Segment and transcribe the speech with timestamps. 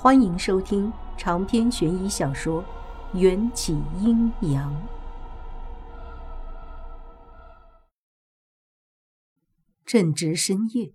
[0.00, 2.62] 欢迎收听长篇悬疑小说
[3.18, 4.72] 《缘起阴阳》。
[9.84, 10.92] 正值深夜，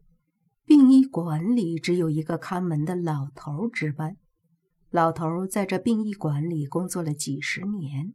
[0.65, 4.15] 殡仪馆里只有一个看门的老头值班。
[4.89, 8.13] 老头在这殡仪馆里工作了几十年，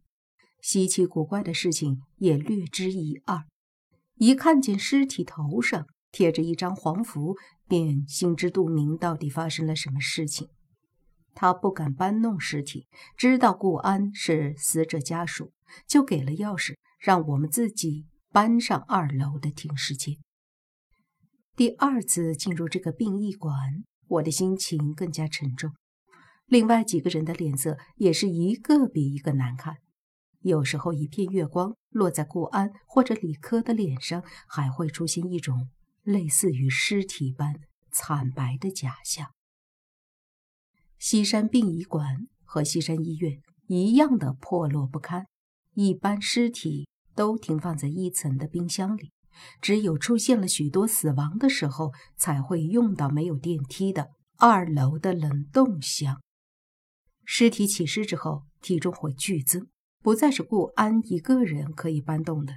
[0.62, 3.45] 稀奇古怪的事情也略知一二。
[4.14, 7.36] 一看见尸体头上贴着一张黄符，
[7.68, 10.48] 便心知肚明，到底发生了什么事情。
[11.41, 15.53] 他不敢搬弄尸体，知道顾安是死者家属，
[15.87, 20.17] 就给了钥匙，让我们自己搬上二楼的停尸间。
[21.55, 25.71] 第二次进入这个殡仪馆，我的心情更加沉重。
[26.47, 29.77] 另外几个人的脸色也是一个比一个难看。
[30.41, 35.70] 有时候，一片月光落在顾安或者李科的脸上，还会出现一种
[36.03, 37.61] 类似于尸体般
[37.92, 39.31] 惨白的假象。
[40.98, 45.27] 西山殡仪馆和西山医院一样的破落不堪，
[45.74, 49.12] 一般尸体都停放在一层的冰箱里，
[49.60, 56.20] 只有出现了许多死亡的时候，才会用到没有电梯的二楼的冷冻箱。
[57.24, 59.68] 尸体起尸之后，体重会剧增，
[60.02, 62.55] 不再是顾安一个人可以搬动的。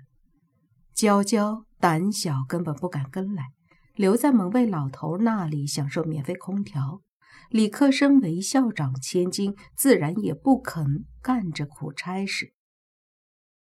[0.96, 3.50] 娇娇胆小，根本不敢跟来，
[3.96, 7.02] 留在门卫老头那里享受免费空调。
[7.50, 12.54] 李克身为校长千金，自然也不肯干这苦差事。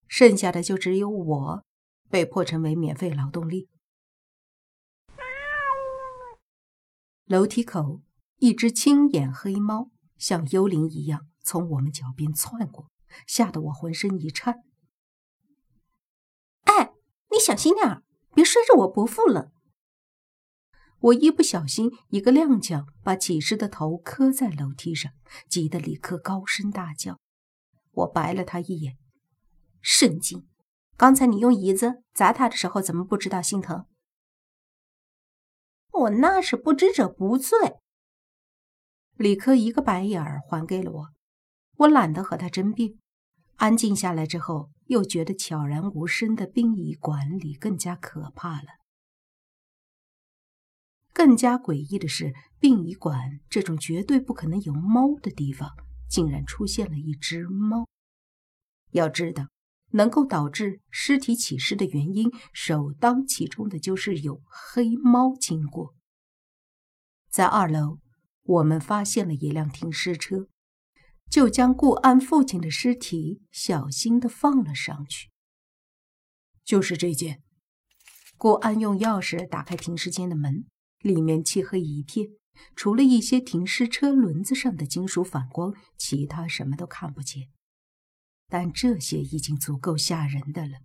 [0.07, 1.65] 剩下的就只有我，
[2.09, 3.69] 被迫成为免费劳动力。
[7.27, 8.01] 楼梯口，
[8.39, 12.91] 一只青眼黑猫像幽灵一样从我们脚边窜过，
[13.27, 14.65] 吓得我浑身一颤。
[16.63, 16.95] 哎，
[17.31, 18.03] 你小心点儿，
[18.35, 19.53] 别摔着我伯父了。
[21.01, 25.13] 我一不小心，一个踉跄，把起尸的头磕在楼梯上，
[25.49, 27.19] 急得李克高声大叫。
[27.93, 28.97] 我白了他一眼
[29.81, 30.49] ：“神经！
[30.97, 33.87] 刚才你用椅子砸他的时候，怎么不知道心疼？”
[35.93, 37.77] 我那是不知者不罪。
[39.17, 41.09] 李克一个白眼儿还给了我。
[41.79, 42.99] 我懒得和他争辩。
[43.57, 48.78] 安静下来之后，又觉得悄然无声的殡仪馆里更加可怕了。
[51.19, 55.69] 更加诡异的是，殡仪馆这种绝对不可能有猫的地方，
[56.09, 57.89] 竟然出现了一只猫。
[58.93, 59.49] 要知道，
[59.91, 65.97] 能够导致尸体起尸的原因，首当其冲的就是有黑猫经过。
[67.29, 67.99] 在二楼，
[68.45, 70.47] 我们发现了一辆停尸车，
[71.29, 75.31] 就将顾安父亲的尸体小心的放了上去。
[76.65, 77.43] 就是这件。
[78.37, 80.65] 顾安用钥匙打开停尸间的门。
[81.01, 82.29] 里面漆黑一片，
[82.75, 87.49] 除了一些停尸车轮子上的金属反光，其他什么都看不见。
[88.49, 90.79] 但这些已经足够吓人的了，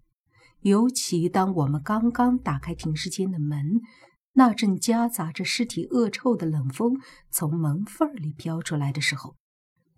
[0.61, 3.81] 尤其当我们刚刚打开停尸间的门，
[4.33, 9.37] 那阵夹杂着尸体恶臭的冷风从门缝里飘出来的时候，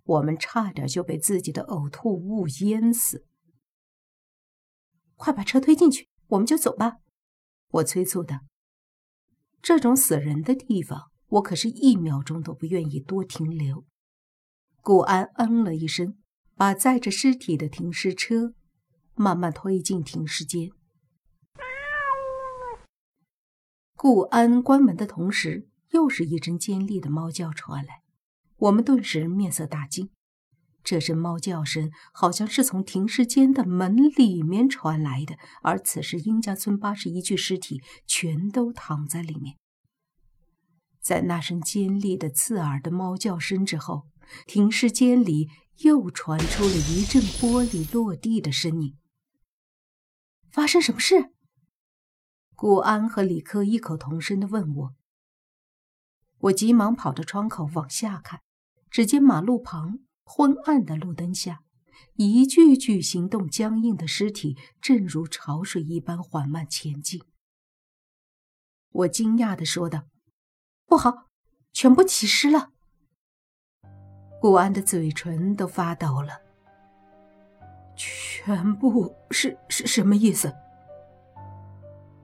[0.04, 3.26] 我们差点就被自己的呕吐物淹死。
[5.16, 6.98] 快把车推进去，我们就走吧，
[7.70, 8.42] 我催促道。
[9.66, 13.84] 这种死人的地方，我可是一秒钟都不愿意多停留。
[14.84, 16.20] 顾安嗯了一声，
[16.56, 18.54] 把载着尸体的停尸车
[19.16, 20.70] 慢慢推进停尸间。
[23.96, 28.04] 顾安关门的同时，又是一阵尖利的猫叫传来，
[28.58, 30.12] 我们顿时面色大惊。
[30.86, 39.58] 这声猫叫声好像是从停尸间的门里面传来的，而此时殷家村八十一具尸体全都躺在里面。
[41.02, 44.08] 在那声尖利的、刺耳的猫叫声之后，
[44.46, 48.96] 停尸间里又传出了一阵玻璃落地的声音。
[50.52, 51.32] 发生什么事？
[52.56, 54.96] 顾安和李克异口同声的问我。
[56.38, 58.42] 我急忙跑到窗口往下看，
[58.92, 60.00] 只见马路旁。
[60.26, 61.62] 昏暗的路灯下，
[62.16, 67.22] 一具具行动僵硬的尸体，正如潮水一般缓慢前进。
[68.92, 70.06] 我惊讶的说道
[70.88, 71.30] ：“不好，
[71.72, 72.72] 全部起尸了！”
[74.42, 76.42] 顾安的嘴唇都发抖了。
[77.96, 80.54] 全部是是什么意思？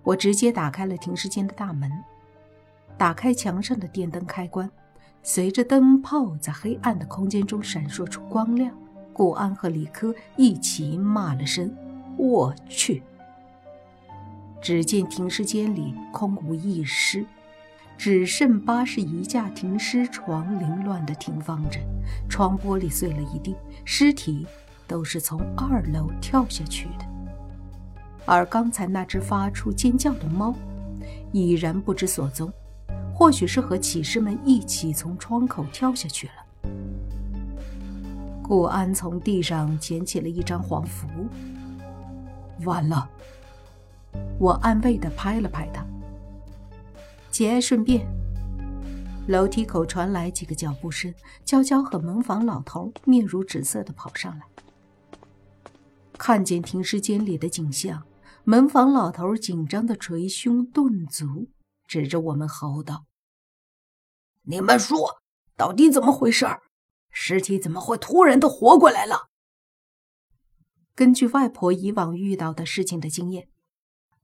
[0.03, 1.89] 我直接打开了停尸间的大门，
[2.97, 4.69] 打开墙上的电灯开关。
[5.23, 8.75] 随着灯泡在黑暗的空间中闪烁出光亮，
[9.13, 11.71] 顾安和李科一起骂了声
[12.17, 13.03] “我去”。
[14.61, 17.25] 只见停尸间里空无一尸，
[17.97, 21.79] 只剩八十一架停尸床凌乱地停放着，
[22.27, 24.45] 窗玻璃碎了一地，尸体
[24.87, 27.05] 都是从二楼跳下去的。
[28.25, 30.53] 而刚才那只发出尖叫的猫，
[31.31, 32.51] 已然不知所踪，
[33.21, 36.33] 或许是和骑士们一起从窗口跳下去了。
[38.41, 41.07] 顾安从地上捡起了一张黄符，
[42.63, 43.07] 完了。
[44.39, 45.85] 我安慰的拍了拍他。
[47.29, 48.07] 节哀顺变。
[49.27, 51.13] 楼梯口传来几个脚步声，
[51.45, 54.41] 娇娇和门房老头面如纸色的跑上来，
[56.17, 58.01] 看见停尸间里的景象。
[58.45, 61.49] 门房老头紧张的捶胸顿足，
[61.87, 63.05] 指着我们吼道
[64.43, 65.21] ：“你们说，
[65.55, 66.45] 到底怎么回事？
[67.09, 69.29] 尸体怎么会突然的活过来了？”
[70.95, 73.49] 根据外婆以往遇到的事情的经验，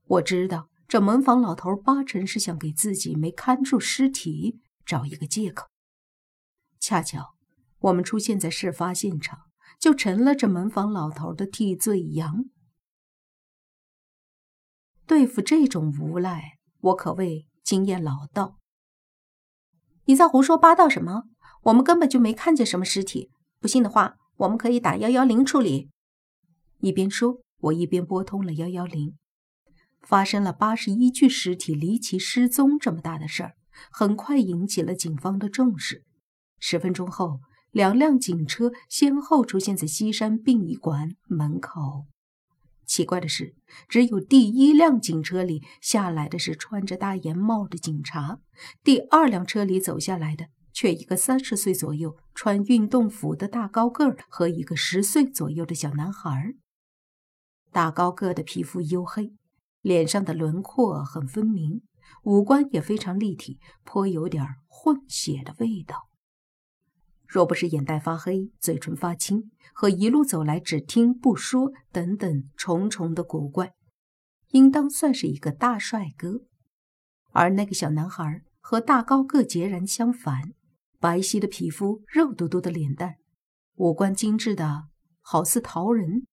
[0.04, 5.66] 我知道这门房老头八成是想给自己没看住尸体找一个借口。
[6.78, 7.34] 恰巧
[7.80, 9.38] 我们出现在事发现场，
[9.78, 12.44] 就成了这门房老头的替罪羊。
[15.06, 18.57] 对付这种无赖，我可谓经验老道。
[20.08, 21.24] 你在胡说八道什么？
[21.64, 23.28] 我们根本就没看见什么尸体。
[23.60, 25.90] 不信的话，我们可以打幺幺零处理。
[26.80, 29.18] 一边说，我一边拨通了幺幺零。
[30.00, 33.52] 发生了八十一具尸体离奇失踪这么大的事儿，
[33.92, 36.04] 很快引起了警方的重视。
[36.58, 37.40] 十分钟后，
[37.70, 42.06] 两辆警车先后出现在西山殡仪馆门口。
[42.88, 43.54] 奇怪的是，
[43.86, 48.40] 只有第一辆警车里下来的是穿着大檐帽的警察，
[48.82, 56.54] 第二辆车里走下来的却一个三十岁左右、穿运动服的大高个儿和一个十岁左右的小男孩。
[57.70, 59.34] 大高个的皮肤黝黑，
[59.82, 61.82] 脸上的轮廓很分明，
[62.22, 66.08] 五官也非常立体，颇有点混血的味道。
[67.28, 73.74] 若不是眼袋发黑、嘴唇发青和一路走来只听不说等等重重的古怪，
[74.52, 76.40] 应当算是一个大帅哥。
[77.32, 80.54] 而那个小男孩和大高个截然相反，
[80.98, 83.16] 白皙的皮肤、肉嘟嘟的脸蛋，
[83.74, 84.88] 五官精致的
[85.20, 86.26] 好似桃人，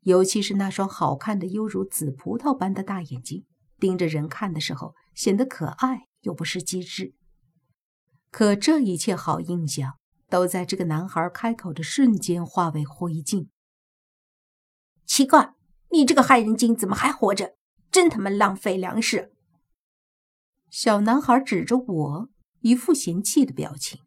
[0.00, 3.44] 尤其是那双好看的犹如紫葡萄般的大眼睛，
[3.78, 7.12] 盯着人看的时候显得可爱又不失机智。
[8.30, 9.98] 可这一切好印象。
[10.28, 13.48] 都在这个男孩开口的瞬间化为灰烬。
[15.04, 15.54] 奇怪，
[15.90, 17.56] 你这个害人精怎么还活着？
[17.90, 19.32] 真他妈浪费粮食！
[20.68, 22.28] 小男孩指着我，
[22.60, 24.02] 一副嫌弃的表情。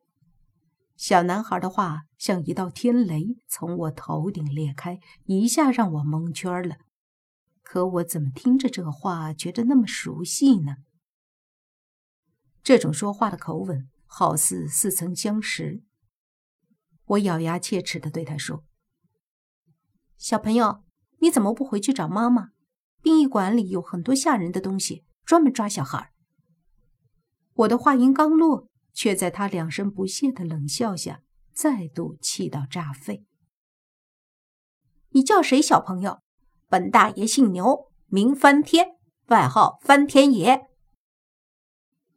[0.95, 6.75] 小男孩的话像一道天雷从我头顶裂开，一下让我蒙圈了。
[7.63, 10.75] 可我怎么听着这话觉得那么熟悉呢？
[12.61, 15.81] 这种说话的口吻，好似似曾相识。
[17.09, 18.63] 我咬牙切齿地对他说
[20.17, 20.83] ：“小朋友，
[21.19, 22.49] 你怎么不回去找妈妈？
[23.01, 26.11] 殡仪馆里有很多吓人的东西，专门抓小孩。”
[27.55, 33.25] 我的话音刚落，却在他两声不屑的冷笑下，再度气到炸肺。
[35.09, 36.19] “你叫谁小朋友？
[36.67, 38.97] 本大爷姓牛，名翻天，
[39.29, 40.67] 外号翻天爷。”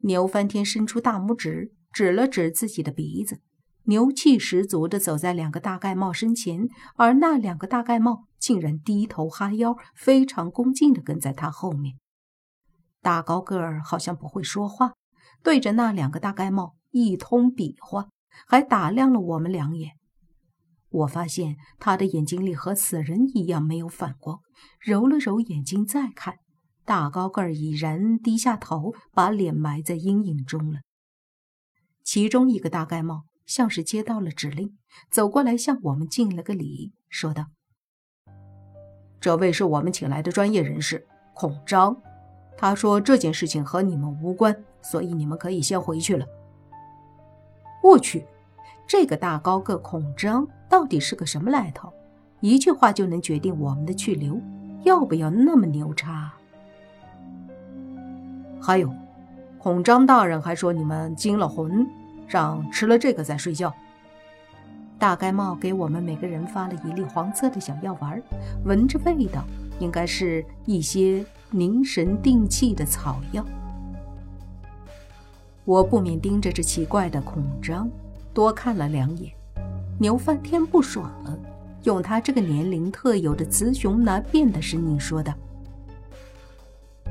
[0.04, 3.40] 牛翻天伸出大拇指，指了指自己的鼻子。
[3.84, 11.96] 牛气十足地走在两个大盖帽身前，而那两个大盖帽竟然低头哈腰，非常恭敬地跟在他后面。
[13.00, 14.92] 大高个儿好像不会说话，
[15.42, 18.08] 对着那两个大盖帽一通比划，
[18.46, 19.94] 还打量了我们两眼。
[20.88, 24.38] 我发现他的眼睛里和死人一样没有反光，
[24.78, 26.36] 揉了揉眼睛再看，
[26.84, 30.80] 大高个儿已然低下头，把脸埋在阴影中了。
[32.04, 33.24] 其中一个大盖帽。
[33.46, 34.76] 像是接到了指令，
[35.10, 37.46] 走过来向我们敬了个礼，说道
[39.20, 41.96] ：“这位是我们请来的专业人士孔章，
[42.56, 46.26] 他说这件事情和你们无关，所以你们可以先回去了。”
[47.82, 48.24] 我去，
[48.86, 51.92] 这个大高个孔章到底是个什么来头？
[52.40, 54.40] 一句话就能决定我们的去留，
[54.84, 56.32] 要不要那么牛叉？
[58.60, 58.92] 还有，
[59.58, 61.84] 孔章大人还说你们惊了魂。
[62.32, 63.70] 让吃了这个再睡觉。
[64.98, 68.22] 大盖帽给我们每个人发了一粒黄色的小药丸，
[68.64, 69.44] 闻着味道，
[69.78, 73.44] 应该是一些凝神定气的草药。
[75.66, 77.86] 我不免盯着这奇怪的孔章
[78.32, 79.30] 多看了两眼。
[79.98, 81.38] 牛翻天不爽了，
[81.82, 85.34] 用他这个年龄特有的雌雄难辨的声音说道：“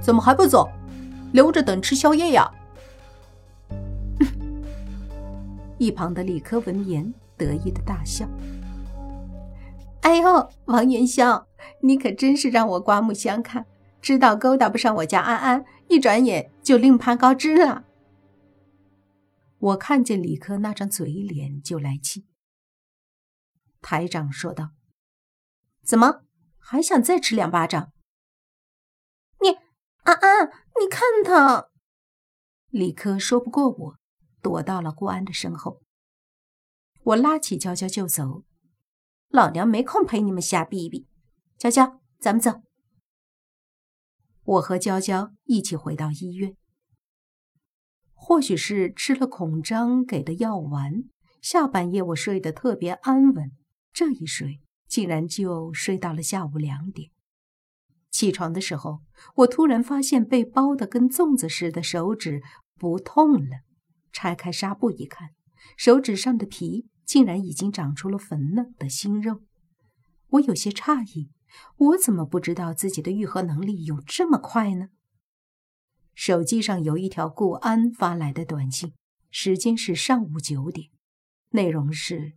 [0.02, 0.68] 怎么还不走？
[1.32, 2.52] 留着等吃宵夜呀？”
[5.82, 8.30] 一旁的李科闻言得意的大笑
[10.02, 11.48] ：“哎呦，王元宵，
[11.82, 13.66] 你可真是让我刮目相看！
[14.00, 17.86] 知道勾搭不上我家安安，一转眼就另攀高枝了。”
[19.58, 22.28] 我看见李科那张嘴脸就来气。
[23.82, 24.74] 台长说道
[25.84, 26.22] ：“怎么
[26.60, 27.92] 还想再吃两巴掌？”
[29.42, 29.58] 你
[30.04, 30.46] 安安，
[30.80, 31.70] 你看他。
[32.70, 34.01] 李科说不过我，
[34.42, 35.82] 躲到了顾安的身后。
[37.04, 38.44] 我拉起娇娇就走，
[39.30, 41.08] 老娘没空陪你们瞎逼逼。
[41.58, 42.62] 娇娇，咱们走。
[44.44, 46.56] 我和娇娇一起回到医院。
[48.14, 51.06] 或许是吃了孔章给的药丸，
[51.42, 53.52] 下半夜我睡得特别安稳。
[53.92, 57.10] 这一睡，竟然就睡到了下午两点。
[58.12, 59.00] 起床的时候，
[59.38, 62.42] 我突然发现被包的跟粽子似的手指
[62.76, 63.62] 不痛了。
[64.12, 65.30] 拆开纱布一看，
[65.78, 69.42] 手指上的皮竟然已经长出了粉嫩的新肉。
[70.30, 71.32] 我有些诧异，
[71.78, 74.90] 我怎么不知道自己的愈合能力有这么快呢？
[76.14, 78.94] 手机上有一条顾安发来的短信，
[79.30, 80.90] 时间是上午九点，
[81.52, 82.34] 内容是：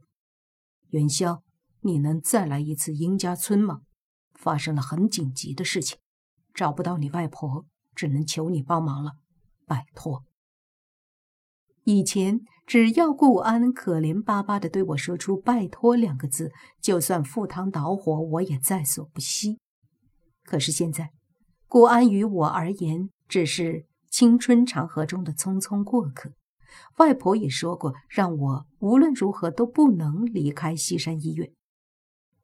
[0.91, 1.43] 元宵，
[1.81, 3.83] 你能再来一次殷家村吗？
[4.33, 5.99] 发生了很紧急的事情，
[6.53, 9.13] 找不到你外婆，只能求你帮忙了，
[9.67, 10.25] 拜托。
[11.85, 19.59] 以前只要顾安可怜巴巴的对我说出“拜托”两个字，就算赴汤蹈火，我也在所不惜。
[20.45, 21.13] 可是现在，
[21.69, 26.33] 顾安于我而言只是青春长河中的匆匆过客。
[26.99, 31.53] 外婆也说过，让我无论如何都不能离开西山医院。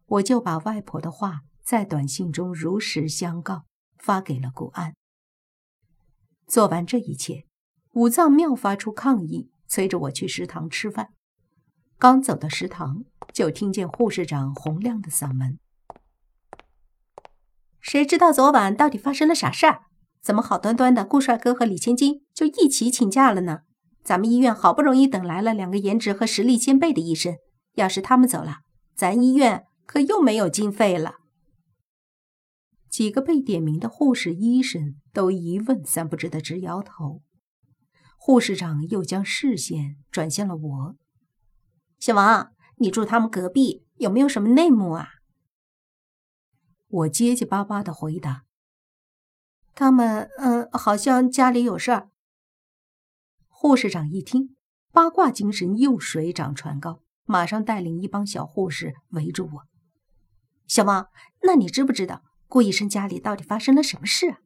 [0.06, 1.40] 我就把外婆的话。
[1.62, 3.62] 在短信中如实相告，
[3.96, 4.92] 发给了顾安。
[6.48, 7.44] 做完这一切，
[7.92, 11.08] 五脏庙发出抗议，催着我去食堂吃饭。
[11.98, 15.58] 刚走到食堂，就听见护士长洪亮的嗓门
[17.80, 19.82] ：“谁知道昨晚到底发生了啥事儿？
[20.22, 23.62] 怎么好端端的顾帅哥和李千金就一起请假了呢？
[24.04, 27.34] 咱们医院好不容易等来了两个颜值和实力兼备的医生，
[27.74, 28.58] 要是他们走了，
[28.94, 31.16] 咱医院可又没有经费了。”
[32.88, 37.22] 几个被点名的护士、医生都一问三不知的直摇头。
[38.30, 40.96] 护士长又将视线转向了我
[41.98, 45.08] ：“小王，你住他们隔壁，有没有什么内幕啊？”
[46.86, 48.44] 我结结巴巴的回答
[49.74, 50.30] ：“他们……
[50.38, 52.08] 嗯，好像家里有事儿。”
[53.50, 54.54] 护士长一听，
[54.92, 59.66] 八卦精神又水涨船高，马上带领一帮小护士围住我
[60.68, 61.08] ：“小王，
[61.42, 64.38] 那你知不知道？”顾医生家里到底发生了什么事啊？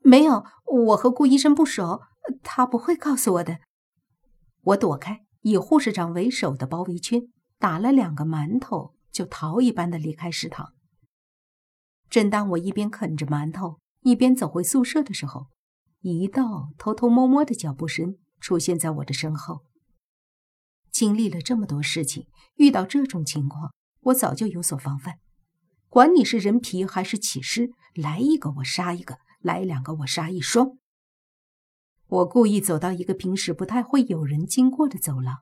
[0.00, 2.02] 没有，我和顾医生不熟，
[2.42, 3.58] 他不会告诉我的。
[4.62, 7.22] 我躲开以护士长为首的包围圈，
[7.58, 10.72] 打了两个馒头，就逃一般的离开食堂。
[12.08, 15.48] 正当我一边啃着馒头，一边走回宿舍的时候，
[16.00, 19.62] 一道偷偷摸摸的脚步声出现在我的身后。
[20.90, 22.26] 经历了这么多事情，
[22.56, 25.18] 遇到这种情况，我早就有所防范。
[25.88, 30.78] 管你是人皮还是起尸，来一个我杀一个，来两个我杀一双。
[32.06, 35.38] 我故意走到一个平时不太会有人经过的走廊，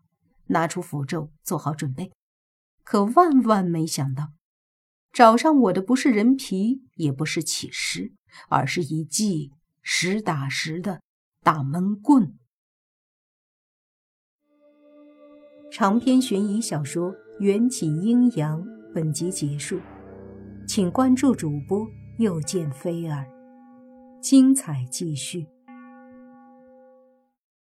[0.47, 2.13] 拿出符咒做好准备。
[2.83, 4.33] 可万万没想到，
[5.13, 8.13] 找上我的不是人皮，也不是起尸，
[8.49, 11.01] 而是一记实打实的
[11.43, 12.37] 大闷棍。
[15.71, 18.63] 长篇悬疑小说《缘起阴阳》
[18.95, 19.81] 本集结束。
[20.67, 21.87] 请关注主播，
[22.19, 23.25] 又见菲儿，
[24.29, 25.47] 精彩继续。